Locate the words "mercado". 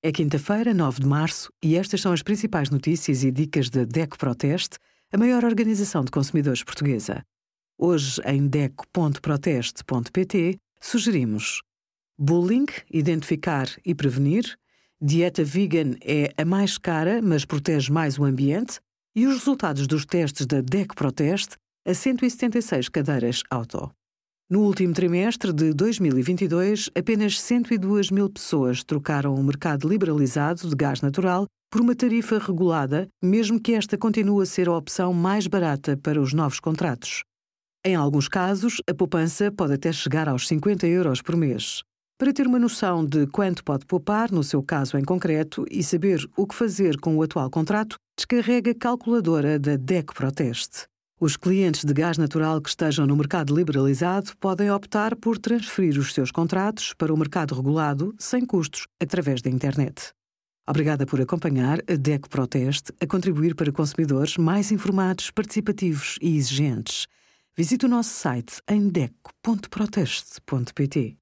29.44-29.86, 53.16-53.52, 57.16-57.56